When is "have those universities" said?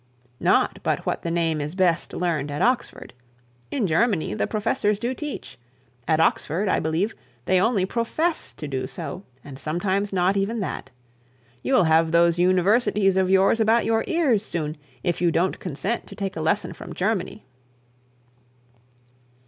11.83-13.15